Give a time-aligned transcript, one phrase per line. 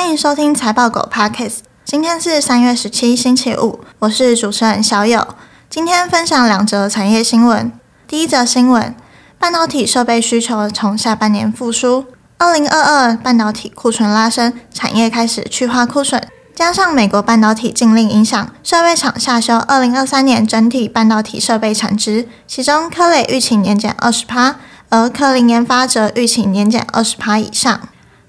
[0.00, 1.58] 欢迎收听财报狗 Podcast。
[1.84, 5.28] 今天是三月十七，星期五，我是主持人小友。
[5.68, 7.70] 今天分享两则产业新闻。
[8.08, 8.96] 第一则新闻，
[9.38, 12.06] 半导体设备需求从下半年复苏。
[12.38, 24.56] 二零二二半导体库存拉升，产业开始去化库存，加上美国半导体禁令影响，设备厂下修二零二三年整体半导体设备产值，其中科磊预期年减二十趴，
[24.88, 27.78] 而科林研发则预期年减二十趴以上。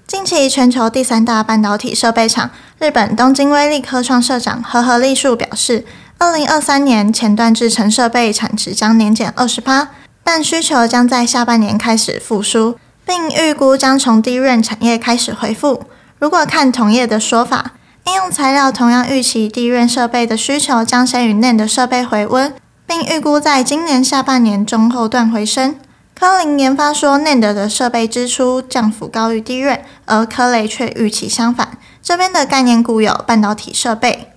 [0.06, 5.84] 近期，全球第三大半导体设备厂日本东京威力科创社长河合利树表示，
[6.18, 9.88] 二零二三年前段制程设备产值将年减二十趴，
[10.22, 15.84] 但需求将在下半年开始复苏，并预估将从低润产业开始恢复。
[16.18, 17.72] 如果看同业的说法，
[18.04, 22.52] 应用材料同样预期低润设备的需求将先于 NAND 的设备回温，
[22.86, 25.76] 并预估在今年下半年中后段回升。
[26.14, 29.80] 科林研发说，NAND 的设备支出降幅高于低润
[30.12, 31.78] 而科雷却预期相反。
[32.02, 34.28] 这边的概念股有半导体设备。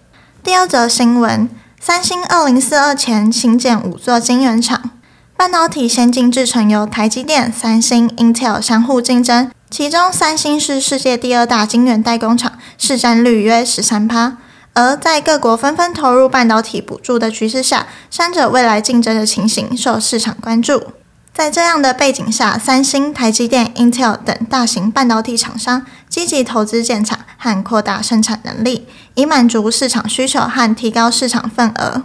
[0.41, 1.49] 第二则新闻，
[1.81, 4.91] 三星二零四二前新建五座晶圆厂，
[5.35, 14.37] 半导体先进制程由台积电、三星、Intel 相互竞争，其中三星是世界第二大晶圆代工厂，市占率约十三趴。
[14.73, 20.91] 而在各国纷纷投入半导体补助的趋势下，三者未来竞争的情形受市场关注。
[21.35, 32.03] 在这样的背景下，三星、台积电、Intel 等大型半导体厂商积极投资建厂和扩大生产能力，以满足市场需求和提高市场份额。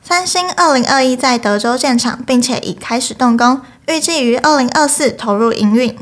[0.00, 5.98] 三星二零二一在德州建厂，并且已开始动工，预计于二零二四投入营运。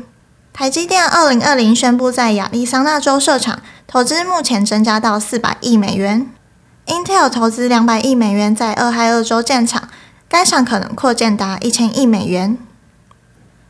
[0.53, 6.31] 台积电二零二零宣布在亚利桑那州设厂，投资目前增加到四百亿美元。
[6.85, 9.89] Intel 投资两百亿美元在俄亥俄州建厂，
[10.29, 12.55] 该厂可能扩建达一千亿美元。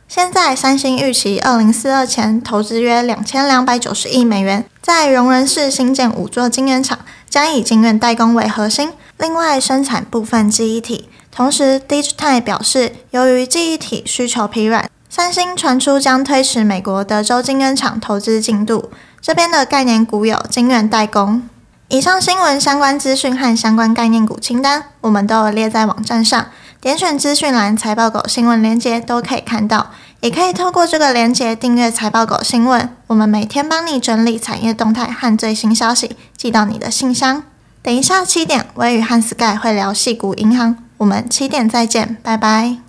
[0.08, 11.10] 现在，三星预期二零四二前投资约两千两百九十亿美元，在荣仁市新建五座晶圆厂，将以晶圆代工为核心，另外生产部分记忆体。
[11.30, 18.90] 同时，Digitime 表示，由于记忆体需求疲软，三星传出将推迟美国德州晶圆厂投资进度。
[19.20, 21.46] 这边的概念股有晶圆代工。
[21.88, 26.46] 以上新闻相关资讯和相关概念股清单，我们都有列在网站上。
[26.80, 29.90] 点选资讯栏财报狗新闻链接都可以看到，
[30.20, 32.88] 也可以透过这个链接订阅财报狗新闻。
[33.08, 37.42] 我们每天帮你整理产业动态和最新消息，寄到你的信箱。
[37.82, 42.87] 等一下七点，我与汉斯盖会聊系股银行，我们七点再见，拜拜。